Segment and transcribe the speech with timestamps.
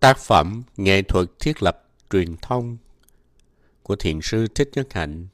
[0.00, 2.76] Tác phẩm Nghệ thuật thiết lập truyền thông
[3.82, 5.26] của Thiền sư Thích Nhất Hạnh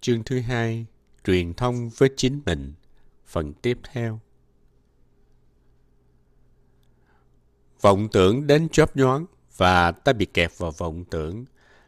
[0.00, 0.86] Chương thứ hai
[1.24, 2.72] Truyền thông với chính mình
[3.26, 4.20] Phần tiếp theo
[7.80, 9.26] Vọng tưởng đến chóp nhoáng
[9.56, 11.44] và ta bị kẹt vào vọng tưởng.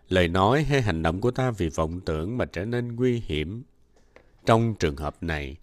[0.08, 3.62] Lời nói hay hành động của ta vì vọng tưởng mà trở nên nguy hiểm.
[4.46, 5.56] Trong trường hợp này,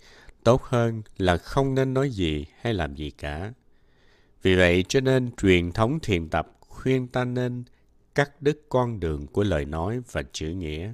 [0.43, 3.53] tốt hơn là không nên nói gì hay làm gì cả.
[4.41, 7.63] Vì vậy cho nên truyền thống thiền tập khuyên ta nên
[8.15, 10.93] cắt đứt con đường của lời nói và chữ nghĩa.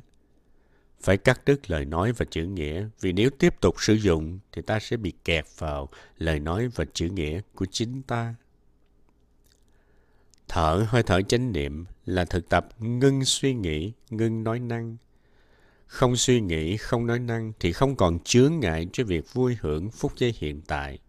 [1.02, 4.62] Phải cắt đứt lời nói và chữ nghĩa, vì nếu tiếp tục sử dụng thì
[4.62, 8.36] ta sẽ bị kẹt vào lời nói và chữ nghĩa của chính ta.
[10.48, 14.98] Thở hơi thở chánh niệm là thực tập ngưng suy nghĩ, ngưng nói năng.
[15.86, 19.92] Không suy nghĩ, không nói năng thì không còn chướng ngại cho việc vui hưởng
[19.92, 21.00] phút giây hiện tại.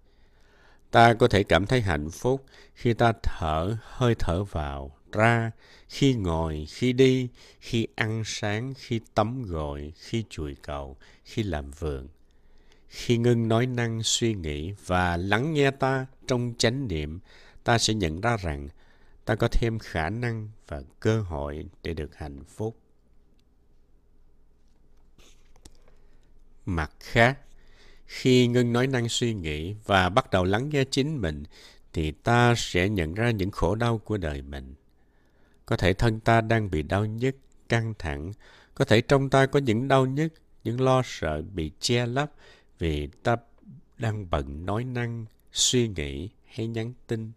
[0.97, 5.51] Ta có thể cảm thấy hạnh phúc khi ta thở hơi thở vào, ra,
[5.89, 7.29] khi ngồi, khi đi,
[7.61, 12.09] khi ăn sáng, khi tắm gội, khi chùi cầu, khi làm vườn.
[12.89, 17.21] Khi ngưng nói năng suy nghĩ và lắng nghe ta trong chánh niệm,
[17.65, 18.69] ta sẽ nhận ra rằng
[19.25, 22.77] ta có thêm khả năng và cơ hội để được hạnh phúc.
[26.67, 27.39] Mặt khác,
[28.07, 31.45] khi ngưng nói năng suy nghĩ và bắt đầu lắng nghe chính mình,
[31.93, 34.75] thì ta sẽ nhận ra những khổ đau của đời mình.
[35.67, 37.37] Có thể thân ta đang bị đau nhức,
[37.69, 38.33] căng thẳng.
[38.75, 40.33] Có thể trong ta có những đau nhức,
[40.65, 42.33] những lo sợ bị che lấp
[42.79, 43.37] vì ta
[43.99, 47.33] đang bận nói năng, suy nghĩ hay nhắn tin.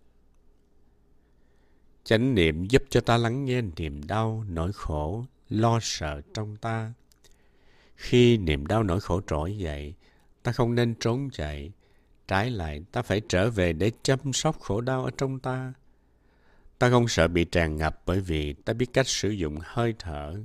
[2.03, 6.93] Chánh niệm giúp cho ta lắng nghe niềm đau, nỗi khổ, lo sợ trong ta.
[7.95, 9.93] Khi niềm đau nỗi khổ trỗi dậy,
[10.43, 11.71] ta không nên trốn chạy.
[12.27, 15.73] Trái lại, ta phải trở về để chăm sóc khổ đau ở trong ta.
[16.79, 20.35] Ta không sợ bị tràn ngập bởi vì ta biết cách sử dụng hơi thở,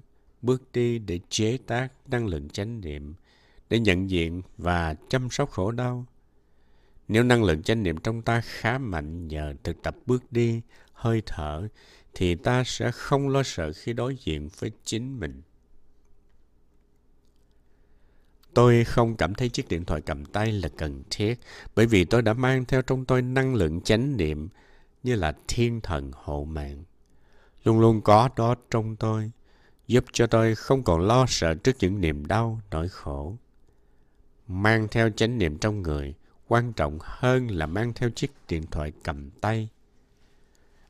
[0.43, 3.15] bước đi để chế tác năng lượng chánh niệm,
[3.71, 6.07] để nhận diện và chăm sóc khổ đau.
[7.09, 10.61] Nếu năng lượng chánh niệm trong ta khá mạnh nhờ thực tập bước đi,
[10.93, 11.69] hơi thở,
[12.15, 15.43] thì ta sẽ không lo sợ khi đối diện với chính mình.
[18.55, 21.41] Tôi không cảm thấy chiếc điện thoại cầm tay là cần thiết
[21.75, 24.49] bởi vì tôi đã mang theo trong tôi năng lượng chánh niệm
[25.03, 26.85] như là thiên thần hộ mạng.
[27.65, 29.31] Luôn luôn có đó trong tôi,
[29.87, 33.37] giúp cho tôi không còn lo sợ trước những niềm đau, nỗi khổ.
[34.49, 36.15] Mang theo chánh niệm trong người
[36.49, 39.69] quan trọng hơn là mang theo chiếc điện thoại cầm tay.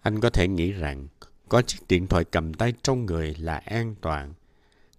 [0.03, 1.09] Anh có thể nghĩ rằng
[1.49, 4.35] có chiếc điện thoại cầm tay trong người là an toàn,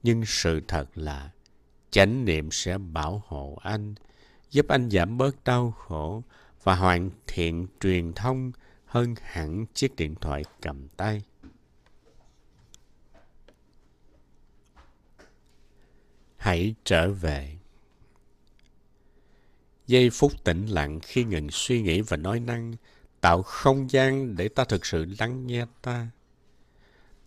[0.04, 1.30] nhưng sự thật là
[1.96, 3.96] chánh niệm sẽ bảo hộ anh,
[4.52, 6.24] giúp anh giảm bớt đau khổ
[6.64, 8.52] và hoàn thiện truyền thông
[8.86, 11.24] hơn hẳn chiếc điện thoại cầm tay.
[16.38, 17.58] Hãy trở về.
[19.88, 22.74] Giây phút tĩnh lặng khi ngừng suy nghĩ và nói năng,
[23.22, 26.08] tạo không gian để ta thực sự lắng nghe ta.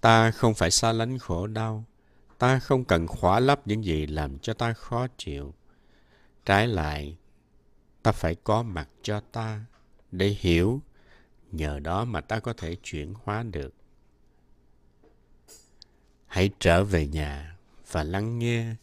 [0.00, 1.84] Ta không phải xa lánh khổ đau,
[2.38, 5.54] ta không cần khóa lấp những gì làm cho ta khó chịu.
[6.44, 7.16] Trái lại,
[8.02, 9.64] ta phải có mặt cho ta
[10.12, 10.80] để hiểu
[11.52, 13.74] nhờ đó mà ta có thể chuyển hóa được.
[16.26, 17.56] Hãy trở về nhà
[17.90, 18.74] và lắng nghe.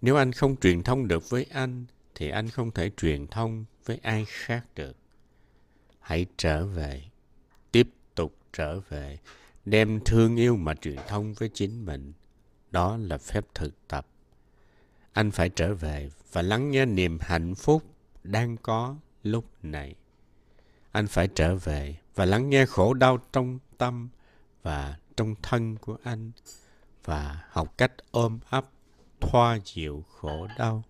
[0.00, 1.84] Nếu anh không truyền thông được với anh
[2.14, 4.96] thì anh không thể truyền thông với ai khác được.
[6.00, 7.02] Hãy trở về
[7.72, 9.18] tiếp tục trở về
[9.64, 12.12] đem thương yêu mà truyền thông với chính mình
[12.70, 14.06] đó là phép thực tập.
[15.12, 17.82] Anh phải trở về và lắng nghe niềm hạnh phúc
[18.22, 19.94] đang có lúc này.
[20.92, 24.08] Anh phải trở về và lắng nghe khổ đau trong tâm
[24.62, 26.32] và trong thân của anh
[27.04, 28.64] và học cách ôm ấp,
[29.20, 30.84] thoa dịu khổ đau.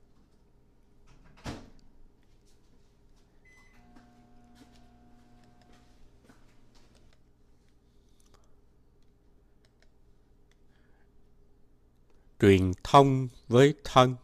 [12.40, 14.14] Truyền thông với thân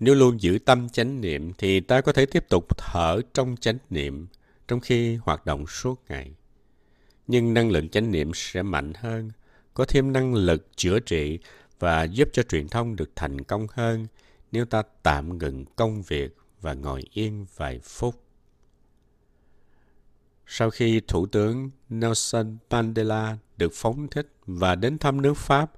[0.00, 3.78] nếu luôn giữ tâm chánh niệm thì ta có thể tiếp tục thở trong chánh
[3.90, 4.26] niệm
[4.68, 6.34] trong khi hoạt động suốt ngày.
[7.26, 9.30] Nhưng năng lượng chánh niệm sẽ mạnh hơn,
[9.74, 11.38] có thêm năng lực chữa trị
[11.78, 14.06] và giúp cho truyền thông được thành công hơn
[14.52, 18.22] nếu ta tạm ngừng công việc và ngồi yên vài phút.
[20.46, 25.72] Sau khi Thủ tướng Nelson Mandela được phóng thích và đến thăm nước Pháp,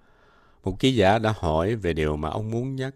[0.64, 2.94] một ký giả đã hỏi về điều mà ông muốn nhắc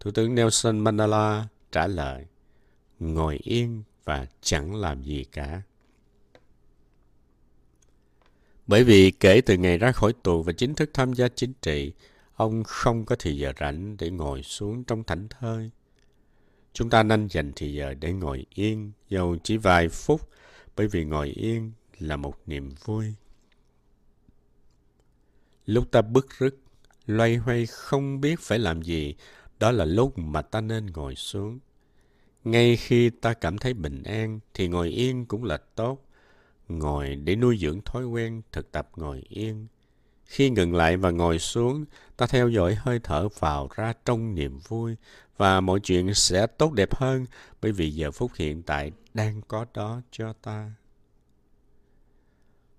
[0.00, 2.26] Thủ tướng Nelson Mandela trả lời,
[2.98, 5.62] ngồi yên và chẳng làm gì cả.
[8.66, 11.92] Bởi vì kể từ ngày ra khỏi tù và chính thức tham gia chính trị,
[12.34, 15.70] ông không có thời giờ rảnh để ngồi xuống trong thảnh thơi.
[16.72, 20.20] Chúng ta nên dành thời giờ để ngồi yên, dầu chỉ vài phút,
[20.76, 23.14] bởi vì ngồi yên là một niềm vui.
[25.66, 26.56] Lúc ta bức rứt,
[27.06, 29.14] loay hoay không biết phải làm gì,
[29.58, 31.58] đó là lúc mà ta nên ngồi xuống.
[32.44, 36.06] Ngay khi ta cảm thấy bình an thì ngồi yên cũng là tốt.
[36.68, 39.66] Ngồi để nuôi dưỡng thói quen thực tập ngồi yên.
[40.24, 41.84] Khi ngừng lại và ngồi xuống,
[42.16, 44.96] ta theo dõi hơi thở vào ra trong niềm vui
[45.36, 47.26] và mọi chuyện sẽ tốt đẹp hơn
[47.62, 50.72] bởi vì giờ phút hiện tại đang có đó cho ta.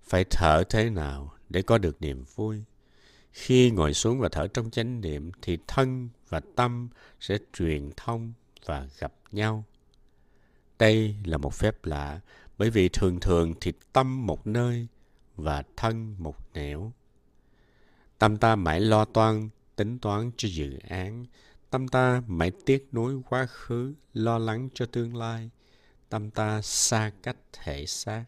[0.02, 2.62] Phải thở thế nào để có được niềm vui?
[3.32, 6.88] Khi ngồi xuống và thở trong chánh niệm thì thân và tâm
[7.20, 8.32] sẽ truyền thông
[8.64, 9.64] và gặp nhau.
[10.78, 12.20] Đây là một phép lạ
[12.58, 14.86] bởi vì thường thường thì tâm một nơi
[15.36, 16.92] và thân một nẻo.
[18.18, 21.26] Tâm ta mãi lo toan, tính toán cho dự án.
[21.70, 25.50] Tâm ta mãi tiếc nuối quá khứ, lo lắng cho tương lai.
[26.08, 28.24] Tâm ta xa cách thể xác.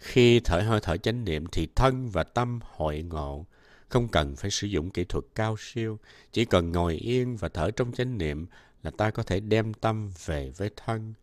[0.00, 3.46] Khi thở hơi thở chánh niệm thì thân và tâm hội ngộ,
[3.88, 5.98] không cần phải sử dụng kỹ thuật cao siêu,
[6.32, 8.46] chỉ cần ngồi yên và thở trong chánh niệm
[8.82, 11.14] là ta có thể đem tâm về với thân,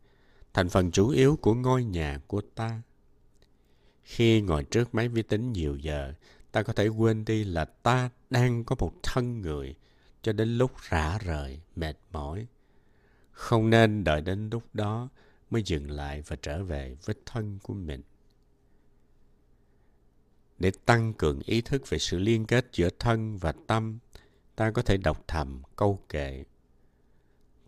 [0.54, 2.82] thành phần chủ yếu của ngôi nhà của ta.
[4.04, 6.14] Khi ngồi trước máy vi tính nhiều giờ,
[6.52, 9.76] ta có thể quên đi là ta đang có một thân người
[10.22, 12.48] cho đến lúc rã rời, mệt mỏi.
[13.32, 15.10] Không nên đợi đến lúc đó
[15.50, 18.02] mới dừng lại và trở về với thân của mình
[20.60, 24.00] để tăng cường ý thức về sự liên kết giữa thân và tâm,
[24.56, 26.44] ta có thể đọc thầm câu kệ,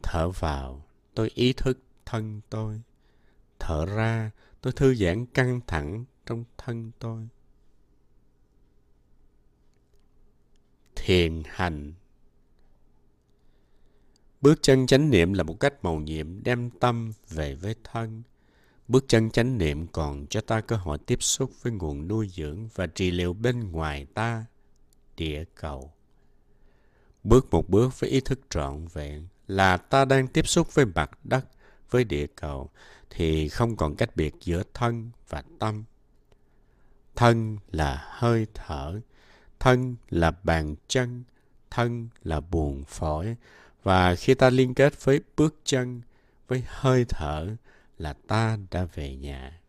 [0.04, 2.82] thở vào, tôi ý thức thân tôi.
[3.60, 4.32] Thở ra,
[4.62, 7.28] tôi thư giãn căng thẳng trong thân tôi.
[10.96, 11.94] Thiền hành.
[14.42, 18.24] Bước chân chánh niệm là một cách màu nhiệm đem tâm về với thân.
[18.90, 22.68] Bước chân chánh niệm còn cho ta cơ hội tiếp xúc với nguồn nuôi dưỡng
[22.76, 24.46] và trị liệu bên ngoài ta,
[25.18, 25.92] địa cầu.
[27.24, 31.12] Bước một bước với ý thức trọn vẹn là ta đang tiếp xúc với mặt
[31.24, 31.46] đất,
[31.90, 32.70] với địa cầu,
[33.10, 35.84] thì không còn cách biệt giữa thân và tâm.
[37.16, 39.00] Thân là hơi thở,
[39.60, 41.24] thân là bàn chân,
[41.72, 43.36] thân là buồn phổi.
[43.84, 46.02] Và khi ta liên kết với bước chân,
[46.48, 47.56] với hơi thở,
[48.00, 49.62] là ta đã về nhà.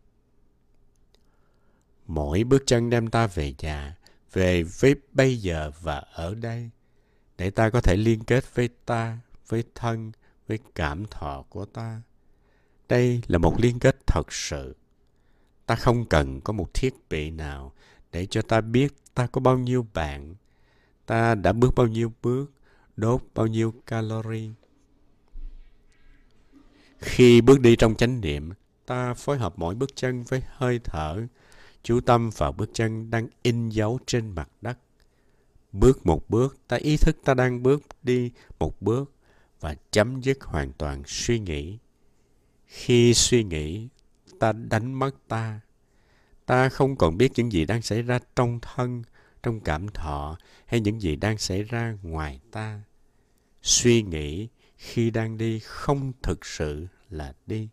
[2.07, 3.97] Mỗi bước chân đem ta về nhà,
[4.33, 6.69] về với bây giờ và ở đây,
[7.37, 9.17] để ta có thể liên kết với ta,
[9.47, 10.11] với thân,
[10.47, 12.01] với cảm thọ của ta.
[12.89, 14.75] Đây là một liên kết thật sự.
[15.65, 17.73] Ta không cần có một thiết bị nào
[18.11, 20.35] để cho ta biết ta có bao nhiêu bạn,
[21.05, 22.51] ta đã bước bao nhiêu bước,
[22.95, 24.49] đốt bao nhiêu calorie,
[27.01, 28.51] khi bước đi trong chánh niệm,
[28.85, 31.27] ta phối hợp mỗi bước chân với hơi thở,
[31.83, 34.77] chú tâm vào bước chân đang in dấu trên mặt đất.
[35.71, 39.13] Bước một bước, ta ý thức ta đang bước đi một bước
[39.59, 41.77] và chấm dứt hoàn toàn suy nghĩ.
[42.65, 43.87] Khi suy nghĩ,
[44.39, 45.59] ta đánh mất ta.
[46.45, 49.03] Ta không còn biết những gì đang xảy ra trong thân,
[49.43, 52.81] trong cảm thọ hay những gì đang xảy ra ngoài ta.
[53.61, 54.47] Suy nghĩ
[54.81, 57.69] khi đang đi không thực sự là đi.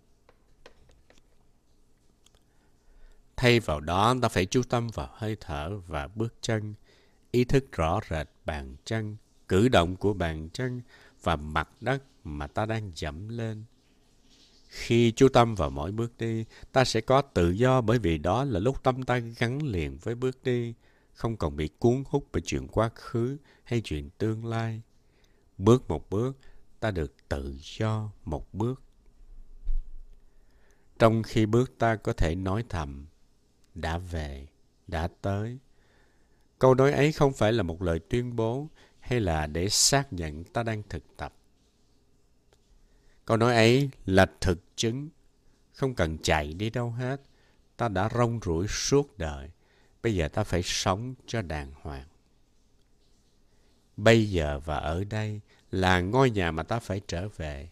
[3.36, 6.74] Thay vào đó, ta phải chú tâm vào hơi thở và bước chân,
[7.30, 9.16] ý thức rõ rệt bàn chân,
[9.48, 10.82] cử động của bàn chân
[11.22, 13.64] và mặt đất mà ta đang dẫm lên.
[14.68, 18.44] Khi chú tâm vào mỗi bước đi, ta sẽ có tự do bởi vì đó
[18.44, 20.74] là lúc tâm ta gắn liền với bước đi,
[21.14, 24.82] không còn bị cuốn hút bởi chuyện quá khứ hay chuyện tương lai.
[25.58, 26.36] Bước một bước,
[26.80, 28.82] ta được tự do một bước.
[30.98, 33.06] Trong khi bước ta có thể nói thầm,
[33.74, 34.46] đã về,
[34.86, 35.58] đã tới.
[36.58, 38.68] Câu nói ấy không phải là một lời tuyên bố
[39.00, 41.34] hay là để xác nhận ta đang thực tập.
[43.24, 45.08] Câu nói ấy là thực chứng,
[45.72, 47.20] không cần chạy đi đâu hết.
[47.76, 49.50] Ta đã rong ruổi suốt đời,
[50.02, 52.08] bây giờ ta phải sống cho đàng hoàng.
[53.96, 57.68] Bây giờ và ở đây là ngôi nhà mà ta phải trở về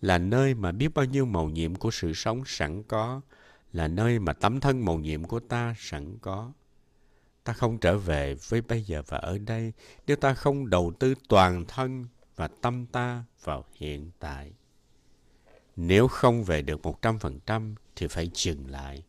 [0.00, 3.20] là nơi mà biết bao nhiêu màu nhiệm của sự sống sẵn có,
[3.72, 6.52] là nơi mà tấm thân màu nhiệm của ta sẵn có.
[7.44, 9.72] Ta không trở về với bây giờ và ở đây
[10.06, 14.52] nếu ta không đầu tư toàn thân và tâm ta vào hiện tại.
[15.76, 19.02] Nếu không về được một trăm phần trăm thì phải dừng lại.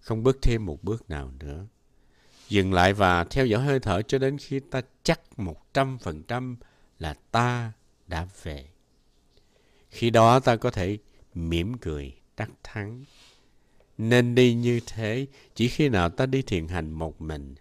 [0.00, 1.66] không bước thêm một bước nào nữa.
[2.48, 6.22] Dừng lại và theo dõi hơi thở cho đến khi ta chắc một trăm phần
[6.22, 6.56] trăm
[6.98, 7.72] là ta
[8.12, 8.64] đã về.
[9.90, 10.98] Khi đó ta có thể
[11.34, 13.04] mỉm cười, đắc thắng.
[13.98, 17.54] Nên đi như thế, chỉ khi nào ta đi thiền hành một mình.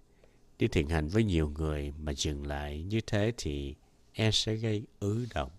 [0.60, 3.75] Đi thiền hành với nhiều người mà dừng lại như thế thì
[4.13, 5.51] e sẽ gây ứ động.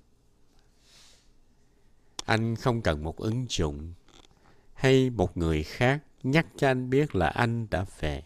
[2.24, 3.92] Anh không cần một ứng dụng
[4.74, 8.22] hay một người khác nhắc cho anh biết là anh đã về.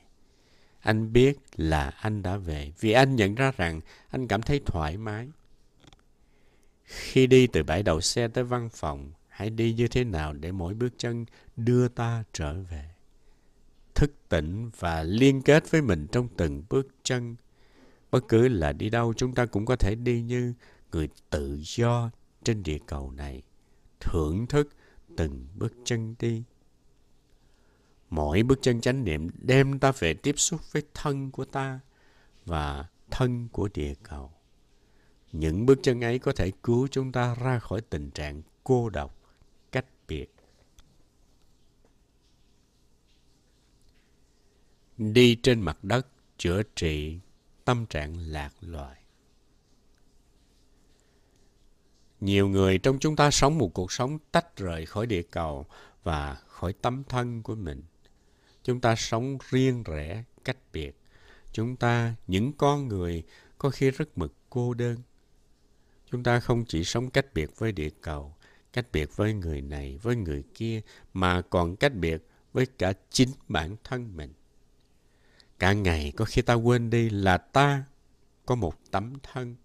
[0.81, 3.81] Anh biết là anh đã về, vì anh nhận ra rằng
[4.11, 5.29] anh cảm thấy thoải mái.
[6.87, 10.53] Khi đi từ bãi đậu xe tới văn phòng, hãy đi như thế nào để
[10.53, 11.25] mỗi bước chân
[11.57, 12.91] đưa ta trở về.
[13.95, 17.37] Thức tỉnh và liên kết với mình trong từng bước chân.
[18.11, 20.55] Bất cứ là đi đâu chúng ta cũng có thể đi như
[20.93, 22.11] người tự do
[22.45, 23.43] trên địa cầu này.
[24.01, 24.69] Thưởng thức
[25.17, 26.43] từng bước chân đi.
[28.11, 31.81] Mỗi bước chân chánh niệm đem ta về tiếp xúc với thân của ta
[32.45, 34.36] và thân của địa cầu.
[35.39, 39.17] Những bước chân ấy có thể cứu chúng ta ra khỏi tình trạng cô độc,
[39.73, 40.35] cách biệt.
[44.99, 46.07] Đi trên mặt đất
[46.39, 47.19] chữa trị
[47.65, 49.01] tâm trạng lạc loài.
[52.21, 55.67] Nhiều người trong chúng ta sống một cuộc sống tách rời khỏi địa cầu
[56.03, 57.83] và khỏi tấm thân của mình.
[58.63, 60.97] Chúng ta sống riêng rẽ, cách biệt.
[61.53, 63.23] Chúng ta, những con người,
[63.59, 64.97] có khi rất mực cô đơn.
[66.11, 68.35] Chúng ta không chỉ sống cách biệt với địa cầu,
[68.73, 70.81] cách biệt với người này, với người kia,
[71.13, 72.23] mà còn cách biệt
[72.53, 74.33] với cả chính bản thân mình.
[75.59, 77.85] Cả ngày có khi ta quên đi là ta
[78.47, 79.57] có một tấm thân.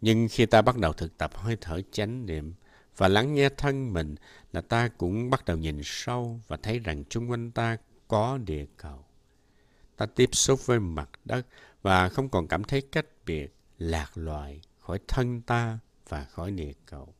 [0.00, 2.54] Nhưng khi ta bắt đầu thực tập hơi thở chánh niệm
[2.96, 4.14] và lắng nghe thân mình
[4.52, 7.76] là ta cũng bắt đầu nhìn sâu và thấy rằng chung quanh ta
[8.08, 9.04] có địa cầu.
[9.96, 11.46] Ta tiếp xúc với mặt đất
[11.82, 16.72] và không còn cảm thấy cách biệt, lạc loài khỏi thân ta và khỏi địa
[16.86, 17.14] cầu.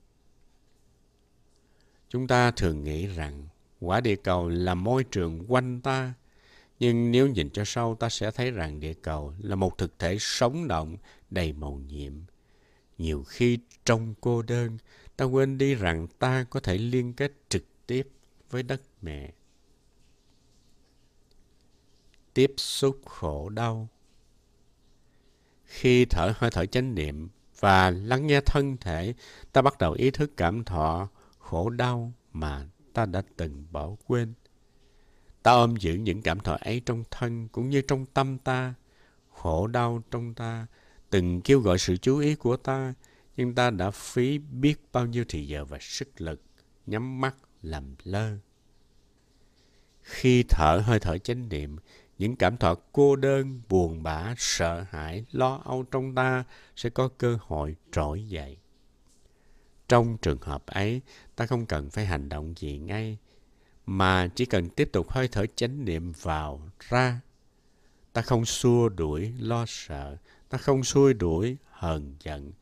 [2.08, 3.48] Chúng ta thường nghĩ rằng
[3.80, 6.14] quả địa cầu là môi trường quanh ta,
[6.78, 10.16] nhưng nếu nhìn cho sâu ta sẽ thấy rằng địa cầu là một thực thể
[10.20, 10.96] sống động
[11.30, 12.12] đầy màu nhiệm.
[12.98, 14.78] Nhiều khi trong cô đơn,
[15.16, 18.08] ta quên đi rằng ta có thể liên kết trực tiếp
[18.50, 19.32] với đất mẹ
[22.34, 23.88] tiếp xúc khổ đau.
[25.64, 27.28] Khi thở hơi thở chánh niệm
[27.60, 29.14] và lắng nghe thân thể,
[29.52, 31.08] ta bắt đầu ý thức cảm thọ
[31.38, 34.34] khổ đau mà ta đã từng bỏ quên.
[35.42, 38.74] Ta ôm giữ những cảm thọ ấy trong thân cũng như trong tâm ta,
[39.32, 40.66] khổ đau trong ta,
[41.10, 42.94] từng kêu gọi sự chú ý của ta,
[43.36, 46.42] nhưng ta đã phí biết bao nhiêu thời giờ và sức lực,
[46.86, 48.36] nhắm mắt làm lơ.
[50.02, 51.76] Khi thở hơi thở chánh niệm,
[52.18, 56.44] những cảm thọ cô đơn, buồn bã, sợ hãi, lo âu trong ta
[56.76, 58.56] sẽ có cơ hội trỗi dậy.
[59.88, 61.00] Trong trường hợp ấy,
[61.36, 63.18] ta không cần phải hành động gì ngay,
[63.86, 67.20] mà chỉ cần tiếp tục hơi thở chánh niệm vào, ra.
[68.12, 70.16] Ta không xua đuổi lo sợ,
[70.48, 72.52] ta không xua đuổi hờn giận.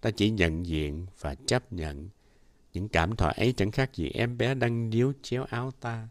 [0.00, 2.08] Ta chỉ nhận diện và chấp nhận.
[2.72, 6.08] Những cảm thọ ấy chẳng khác gì em bé đang níu chéo áo ta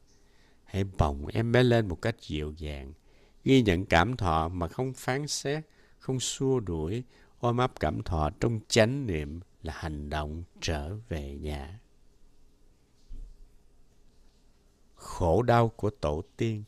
[0.72, 2.94] Hãy bồng em bé lên một cách dịu dàng,
[3.44, 5.64] ghi nhận cảm thọ mà không phán xét,
[6.00, 7.04] không xua đuổi,
[7.40, 11.80] ôm ấp cảm thọ trong chánh niệm là hành động trở về nhà.
[14.96, 16.64] Khổ đau của tổ tiên.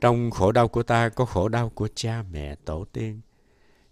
[0.00, 3.20] Trong khổ đau của ta có khổ đau của cha mẹ tổ tiên.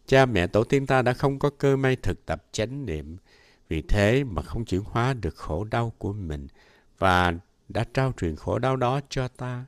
[0.07, 3.17] Cha mẹ tổ tiên ta đã không có cơ may thực tập chánh niệm,
[3.69, 6.47] vì thế mà không chuyển hóa được khổ đau của mình
[6.99, 7.35] và
[7.69, 9.65] đã trao truyền khổ đau đó cho ta.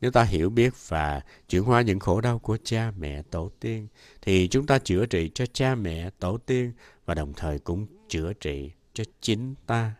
[0.00, 3.88] Nếu ta hiểu biết và chuyển hóa những khổ đau của cha mẹ tổ tiên,
[4.22, 6.72] thì chúng ta chữa trị cho cha mẹ tổ tiên
[7.06, 9.94] và đồng thời cũng chữa trị cho chính ta.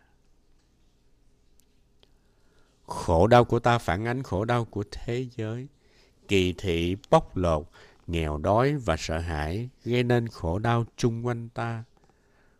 [2.85, 5.67] Khổ đau của ta phản ánh khổ đau của thế giới.
[6.27, 7.69] Kỳ thị, bóc lột,
[8.07, 11.83] nghèo đói và sợ hãi gây nên khổ đau chung quanh ta.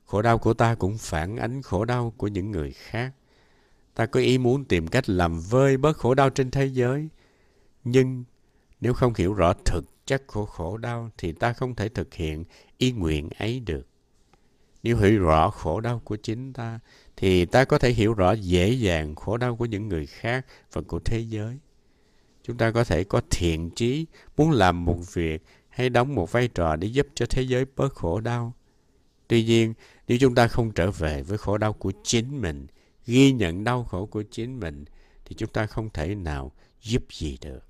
[0.05, 3.11] Khổ đau của ta cũng phản ánh khổ đau của những người khác.
[3.99, 7.09] Ta có ý muốn tìm cách làm vơi bớt khổ đau trên thế giới.
[7.83, 8.23] Nhưng
[8.81, 12.43] nếu không hiểu rõ thực chất của khổ đau thì ta không thể thực hiện
[12.77, 13.87] ý nguyện ấy được.
[14.83, 16.79] Nếu hiểu rõ khổ đau của chính ta
[17.17, 20.81] thì ta có thể hiểu rõ dễ dàng khổ đau của những người khác và
[20.87, 21.57] của thế giới.
[22.43, 24.05] Chúng ta có thể có thiện chí
[24.37, 27.93] muốn làm một việc hay đóng một vai trò để giúp cho thế giới bớt
[27.93, 28.53] khổ đau.
[29.27, 29.73] Tuy nhiên,
[30.07, 32.67] nếu chúng ta không trở về với khổ đau của chính mình,
[33.09, 34.85] ghi nhận đau khổ của chính mình,
[35.25, 36.51] thì chúng ta không thể nào
[36.81, 37.65] giúp gì được.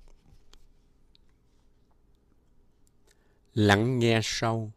[3.54, 4.72] Lắng nghe sâu.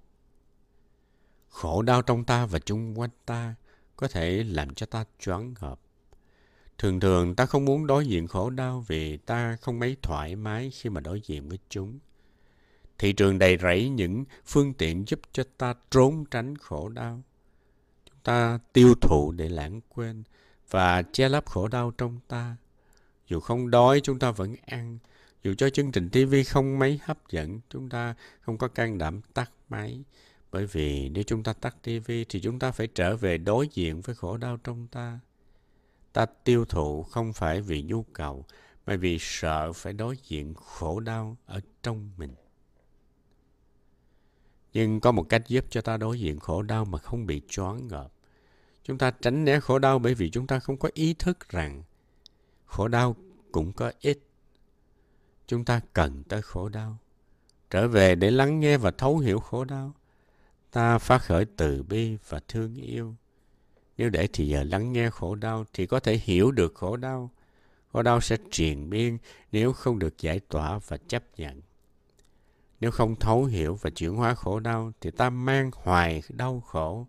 [1.50, 3.55] Khổ đau trong ta và chung quanh ta
[3.96, 5.79] có thể làm cho ta choáng ngợp.
[6.77, 10.70] Thường thường ta không muốn đối diện khổ đau vì ta không mấy thoải mái
[10.70, 12.00] khi mà đối diện với chúng.
[12.98, 17.22] Thị trường đầy rẫy những phương tiện giúp cho ta trốn tránh khổ đau.
[18.05, 20.24] Chúng ta tiêu thụ để lãng quên
[20.74, 22.56] và che lấp khổ đau trong ta.
[23.27, 24.98] Dù không đói chúng ta vẫn ăn.
[25.44, 29.22] Dù cho chương trình TV không mấy hấp dẫn, chúng ta không có can đảm
[29.34, 30.03] tắt máy.
[30.51, 34.01] Bởi vì nếu chúng ta tắt TV thì chúng ta phải trở về đối diện
[34.01, 35.20] với khổ đau trong ta.
[36.13, 38.46] Ta tiêu thụ không phải vì nhu cầu,
[38.86, 42.36] mà vì sợ phải đối diện khổ đau ở trong mình.
[44.74, 47.88] Nhưng có một cách giúp cho ta đối diện khổ đau mà không bị choáng
[47.88, 48.13] ngợp.
[48.84, 51.84] Chúng ta tránh né khổ đau bởi vì chúng ta không có ý thức rằng
[52.66, 53.16] khổ đau
[53.52, 54.28] cũng có ích.
[55.48, 56.98] Chúng ta cần tới khổ đau.
[57.70, 59.94] Trở về để lắng nghe và thấu hiểu khổ đau.
[60.72, 63.16] Ta phát khởi từ bi và thương yêu.
[63.98, 67.32] Nếu để thì giờ lắng nghe khổ đau thì có thể hiểu được khổ đau.
[67.92, 69.18] Khổ đau sẽ triền miên
[69.52, 71.62] nếu không được giải tỏa và chấp nhận.
[72.80, 77.08] Nếu không thấu hiểu và chuyển hóa khổ đau thì ta mang hoài đau khổ.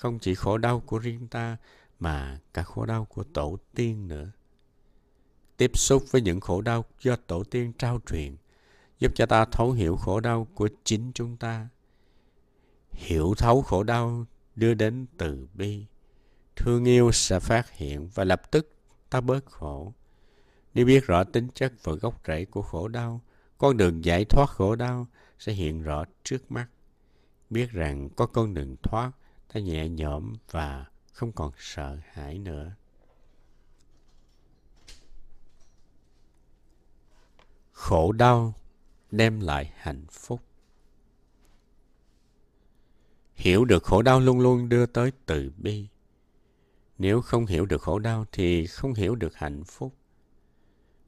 [0.00, 1.56] Không chỉ khổ đau của riêng ta
[1.98, 4.30] mà cả khổ đau của tổ tiên nữa.
[5.56, 8.36] Tiếp xúc với những khổ đau do tổ tiên trao truyền
[8.98, 11.68] giúp cho ta thấu hiểu khổ đau của chính chúng ta.
[12.90, 14.26] Hiểu thấu khổ đau
[14.56, 15.86] đưa đến từ bi.
[16.56, 18.72] Thương yêu sẽ phát hiện và lập tức
[19.10, 19.92] ta bớt khổ.
[20.74, 23.20] Nếu biết rõ tính chất và gốc rễ của khổ đau,
[23.58, 25.06] con đường giải thoát khổ đau
[25.38, 26.66] sẽ hiện rõ trước mắt.
[27.50, 29.12] Biết rằng có con đường thoát,
[29.52, 32.72] ta nhẹ nhõm và không còn sợ hãi nữa.
[37.72, 38.54] Khổ đau
[39.10, 40.40] đem lại hạnh phúc.
[43.34, 45.88] Hiểu được khổ đau luôn luôn đưa tới từ bi.
[46.98, 49.94] Nếu không hiểu được khổ đau thì không hiểu được hạnh phúc.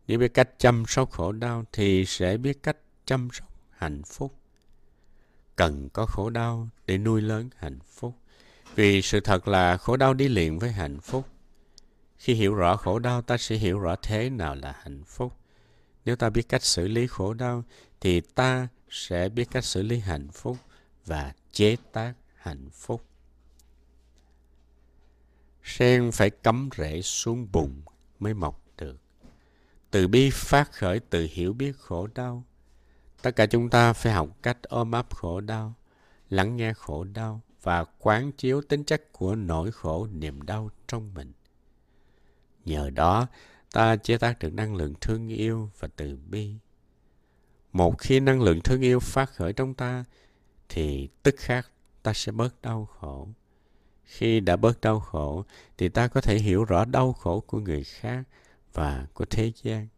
[0.07, 4.35] Nếu biết cách chăm sóc khổ đau thì sẽ biết cách chăm sóc hạnh phúc.
[5.57, 8.14] Cần có khổ đau để nuôi lớn hạnh phúc.
[8.75, 11.27] Vì sự thật là khổ đau đi liền với hạnh phúc.
[12.17, 15.37] Khi hiểu rõ khổ đau, ta sẽ hiểu rõ thế nào là hạnh phúc.
[16.05, 17.65] Nếu ta biết cách xử lý khổ đau,
[18.01, 20.57] thì ta sẽ biết cách xử lý hạnh phúc
[21.07, 23.05] và chế tác hạnh phúc.
[25.63, 27.83] Sen phải cắm rễ xuống bùn
[28.19, 28.97] mới mọc được.
[29.91, 32.45] Từ bi phát khởi từ hiểu biết khổ đau.
[33.23, 35.75] Tất cả chúng ta phải học cách ôm ấp khổ đau,
[36.31, 41.14] lắng nghe khổ đau và quán chiếu tính chất của nỗi khổ niềm đau trong
[41.14, 41.33] mình.
[42.64, 43.27] Nhờ đó,
[43.72, 46.55] ta chế tác được năng lượng thương yêu và từ bi.
[47.72, 50.05] Một khi năng lượng thương yêu phát khởi trong ta,
[50.68, 51.70] thì tức khắc
[52.03, 53.29] ta sẽ bớt đau khổ.
[54.05, 55.44] Khi đã bớt đau khổ,
[55.79, 58.22] thì ta có thể hiểu rõ đau khổ của người khác
[58.72, 59.88] và của thế gian.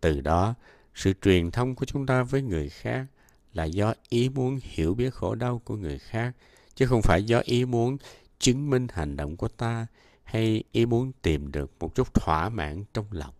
[0.00, 0.54] Từ đó,
[0.94, 3.06] sự truyền thông của chúng ta với người khác
[3.52, 6.34] là do ý muốn hiểu biết khổ đau của người khác,
[6.74, 7.96] chứ không phải do ý muốn
[8.38, 9.86] chứng minh hành động của ta
[10.24, 13.34] hay ý muốn tìm được một chút thỏa mãn trong lòng.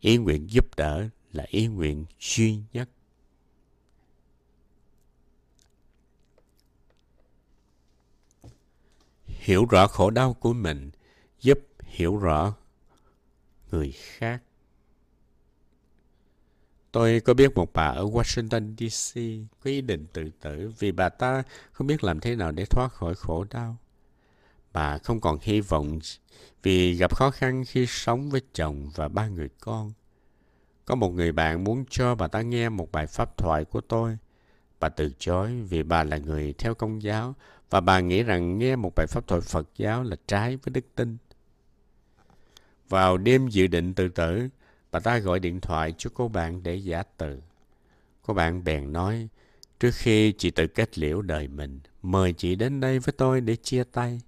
[0.00, 2.88] Ý nguyện giúp đỡ là ý nguyện duy nhất.
[9.26, 10.90] Hiểu rõ khổ đau của mình
[11.40, 12.54] giúp hiểu rõ
[13.70, 14.42] người khác.
[16.94, 19.20] Tôi có biết một bà ở Washington DC
[19.64, 22.92] có ý định tự tử vì bà ta không biết làm thế nào để thoát
[22.92, 23.76] khỏi khổ đau.
[24.72, 25.98] Bà không còn hy vọng
[26.62, 29.92] vì gặp khó khăn khi sống với chồng và ba người con.
[30.84, 34.18] Có một người bạn muốn cho bà ta nghe một bài pháp thoại của tôi.
[34.80, 37.34] Bà từ chối vì bà là người theo công giáo
[37.70, 40.84] và bà nghĩ rằng nghe một bài pháp thoại Phật giáo là trái với đức
[40.94, 41.16] tin.
[42.88, 44.48] Vào đêm dự định tự tử,
[44.94, 47.40] bà ta gọi điện thoại cho cô bạn để giả từ.
[48.22, 49.28] Cô bạn bèn nói,
[49.80, 53.56] trước khi chị tự kết liễu đời mình, mời chị đến đây với tôi để
[53.56, 54.20] chia tay.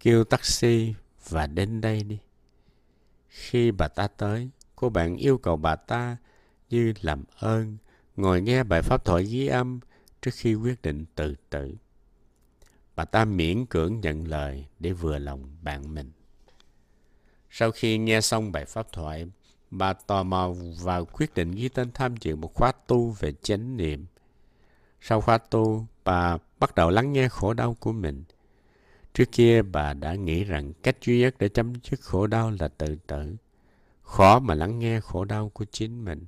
[0.00, 0.94] Kêu taxi
[1.28, 2.18] và đến đây đi.
[3.28, 6.16] Khi bà ta tới, cô bạn yêu cầu bà ta
[6.70, 7.76] như làm ơn
[8.16, 9.80] ngồi nghe bài pháp thoại ghi âm
[10.22, 11.74] trước khi quyết định tự tử.
[12.96, 16.10] Bà ta miễn cưỡng nhận lời để vừa lòng bạn mình.
[17.50, 19.26] Sau khi nghe xong bài pháp thoại,
[19.70, 20.50] bà tò mò
[20.82, 24.06] và quyết định ghi tên tham dự một khóa tu về chánh niệm.
[25.00, 28.24] Sau khóa tu, bà bắt đầu lắng nghe khổ đau của mình–
[29.18, 32.68] Trước kia bà đã nghĩ rằng cách duy nhất để chấm dứt khổ đau là
[32.68, 33.36] tự tử.
[34.02, 36.26] Khó mà lắng nghe khổ đau của chính mình.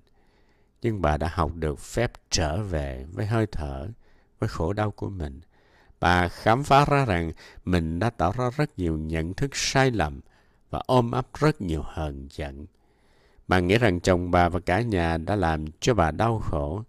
[0.83, 3.89] Nhưng bà đã học được phép trở về với hơi thở,
[4.39, 5.41] với khổ đau của mình.
[6.01, 7.33] Bà khám phá ra rằng
[7.65, 10.21] mình đã tạo ra rất nhiều nhận thức sai lầm
[10.71, 12.67] và ôm ấp rất nhiều hờn giận.
[13.51, 16.83] Bà nghĩ rằng chồng bà và cả nhà đã làm cho bà đau khổ.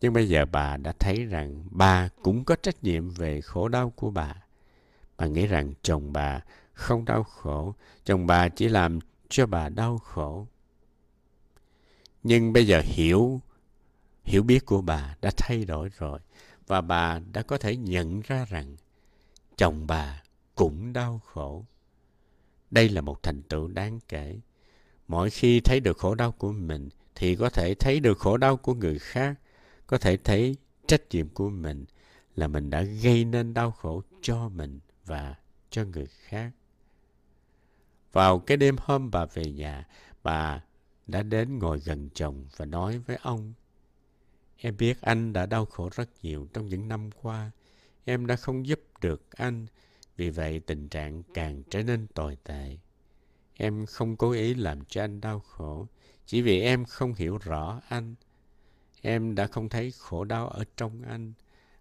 [0.00, 3.90] Nhưng bây giờ bà đã thấy rằng bà cũng có trách nhiệm về khổ đau
[3.90, 4.34] của bà.
[5.16, 6.40] Bà nghĩ rằng chồng bà
[6.72, 10.46] không đau khổ, chồng bà chỉ làm cho bà đau khổ.
[12.22, 13.40] Nhưng bây giờ hiểu
[14.24, 16.20] hiểu biết của bà đã thay đổi rồi
[16.66, 18.76] và bà đã có thể nhận ra rằng
[19.56, 20.22] chồng bà
[20.54, 21.64] cũng đau khổ.
[22.70, 24.40] Đây là một thành tựu đáng kể.
[25.08, 28.56] Mỗi khi thấy được khổ đau của mình thì có thể thấy được khổ đau
[28.56, 29.34] của người khác,
[29.86, 31.84] có thể thấy trách nhiệm của mình
[32.36, 35.34] là mình đã gây nên đau khổ cho mình và
[35.70, 36.50] cho người khác.
[38.12, 39.86] Vào cái đêm hôm bà về nhà,
[40.22, 40.60] bà
[41.06, 43.52] đã đến ngồi gần chồng và nói với ông
[44.58, 47.50] Em biết anh đã đau khổ rất nhiều trong những năm qua.
[48.04, 49.66] Em đã không giúp được anh,
[50.16, 52.76] vì vậy tình trạng càng trở nên tồi tệ.
[53.58, 55.86] Em không cố ý làm cho anh đau khổ,
[56.26, 58.14] chỉ vì em không hiểu rõ anh.
[59.00, 61.32] Em đã không thấy khổ đau ở trong anh.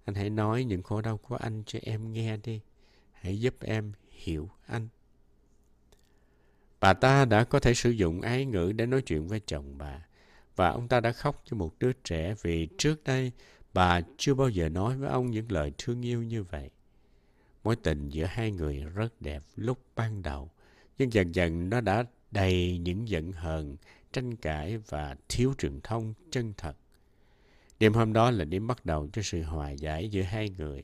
[0.05, 2.61] Anh hãy nói những khổ đau của anh cho em nghe đi.
[3.11, 4.87] Hãy giúp em hiểu anh.
[6.79, 10.05] Bà ta đã có thể sử dụng ái ngữ để nói chuyện với chồng bà.
[10.55, 13.31] Và ông ta đã khóc cho một đứa trẻ vì trước đây
[13.73, 16.69] bà chưa bao giờ nói với ông những lời thương yêu như vậy.
[17.63, 20.51] Mối tình giữa hai người rất đẹp lúc ban đầu,
[20.97, 23.77] nhưng dần dần nó đã đầy những giận hờn,
[24.13, 26.77] tranh cãi và thiếu truyền thông chân thật.
[27.79, 30.83] Đêm hôm đó là điểm bắt đầu cho sự hòa giải giữa hai người.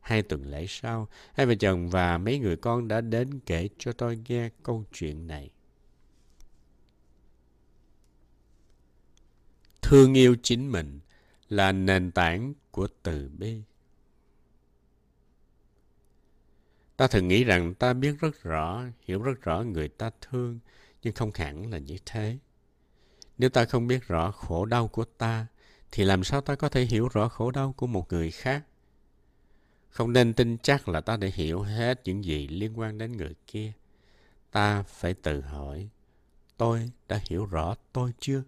[0.00, 3.92] Hai tuần lễ sau, hai vợ chồng và mấy người con đã đến kể cho
[3.92, 5.50] tôi nghe câu chuyện này.
[9.82, 11.00] Thương yêu chính mình
[11.48, 13.62] là nền tảng của từ bi.
[16.96, 20.58] Ta thường nghĩ rằng ta biết rất rõ, hiểu rất rõ người ta thương,
[21.02, 22.38] nhưng không hẳn là như thế.
[23.38, 25.46] Nếu ta không biết rõ khổ đau của ta,
[25.92, 28.64] thì làm sao ta có thể hiểu rõ khổ đau của một người khác?
[29.88, 33.34] Không nên tin chắc là ta đã hiểu hết những gì liên quan đến người
[33.46, 33.72] kia.
[34.50, 35.88] Ta phải tự hỏi,
[36.56, 38.42] tôi đã hiểu rõ tôi chưa?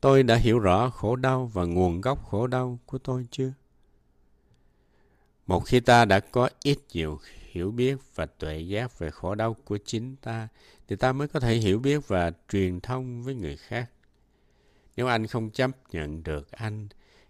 [0.00, 3.52] Tôi đã hiểu rõ khổ đau và nguồn gốc khổ đau của tôi chưa?
[5.46, 7.18] Một khi ta đã có ít nhiều
[7.58, 10.48] hiểu biết và tuệ giác về khổ đau của chính ta,
[10.88, 13.90] thì ta mới có thể hiểu biết và truyền thông với người khác.
[14.96, 16.88] Nếu anh không chấp nhận được anh,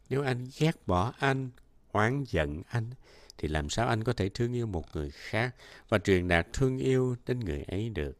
[0.08, 1.50] nếu anh ghét bỏ anh,
[1.92, 2.90] oán giận anh,
[3.38, 5.54] thì làm sao anh có thể thương yêu một người khác
[5.88, 8.18] và truyền đạt thương yêu đến người ấy được?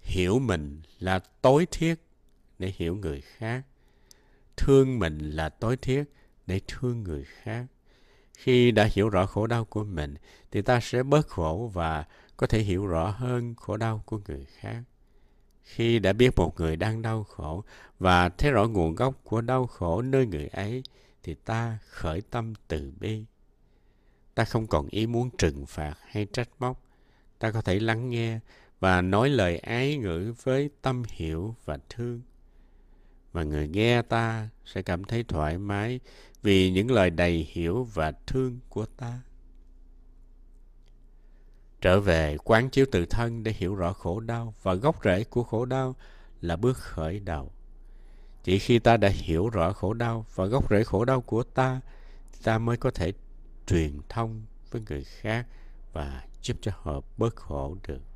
[0.00, 1.94] Hiểu mình là tối thiết
[2.58, 3.62] để hiểu người khác.
[4.56, 6.04] Thương mình là tối thiết
[6.46, 7.66] để thương người khác.
[8.38, 10.14] Khi đã hiểu rõ khổ đau của mình,
[10.50, 12.04] thì ta sẽ bớt khổ và
[12.36, 14.82] có thể hiểu rõ hơn khổ đau của người khác.
[15.62, 17.64] Khi đã biết một người đang đau khổ
[17.98, 20.82] và thấy rõ nguồn gốc của đau khổ nơi người ấy,
[21.22, 23.24] thì ta khởi tâm từ bi.
[24.34, 26.82] Ta không còn ý muốn trừng phạt hay trách móc.
[27.38, 28.38] Ta có thể lắng nghe
[28.80, 32.20] và nói lời ái ngữ với tâm hiểu và thương
[33.32, 36.00] và người nghe ta sẽ cảm thấy thoải mái
[36.42, 39.20] vì những lời đầy hiểu và thương của ta.
[41.80, 45.42] Trở về quán chiếu tự thân để hiểu rõ khổ đau và gốc rễ của
[45.42, 45.96] khổ đau
[46.40, 47.52] là bước khởi đầu.
[48.44, 51.80] Chỉ khi ta đã hiểu rõ khổ đau và gốc rễ khổ đau của ta,
[52.42, 53.12] ta mới có thể
[53.66, 55.46] truyền thông với người khác
[55.92, 58.07] và giúp cho họ bớt khổ được.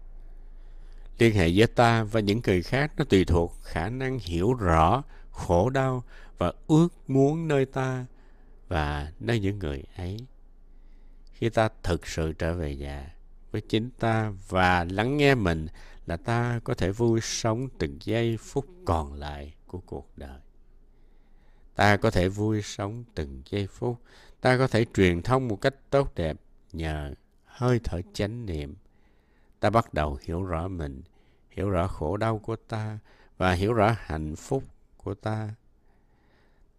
[1.23, 5.03] Liên hệ giữa ta và những người khác nó tùy thuộc khả năng hiểu rõ
[5.31, 6.05] khổ đau
[6.39, 8.07] và ước muốn nơi ta
[8.69, 10.17] và nơi những người ấy.
[11.33, 13.15] Khi ta thực sự trở về nhà
[13.51, 15.67] với chính ta và lắng nghe mình
[16.07, 20.41] là ta có thể vui sống từng giây phút còn lại của cuộc đời.
[21.75, 23.99] Ta có thể vui sống từng giây phút.
[24.41, 26.37] Ta có thể truyền thông một cách tốt đẹp
[26.73, 28.75] nhờ hơi thở chánh niệm.
[29.61, 31.03] Ta bắt đầu hiểu rõ mình,
[31.53, 32.99] hiểu rõ khổ đau của ta
[33.37, 34.65] và hiểu rõ hạnh phúc
[34.97, 35.55] của ta.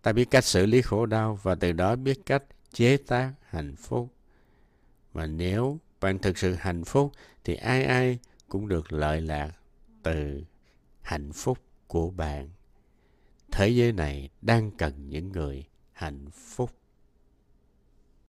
[0.01, 3.75] Ta biết cách xử lý khổ đau và từ đó biết cách chế tác hạnh
[3.75, 4.13] phúc.
[5.13, 7.11] Và nếu bạn thực sự hạnh phúc,
[7.43, 9.51] thì ai ai cũng được lợi lạc
[10.03, 10.43] từ
[11.01, 11.57] hạnh phúc
[11.87, 12.49] của bạn.
[13.51, 16.71] Thế giới này đang cần những người hạnh phúc.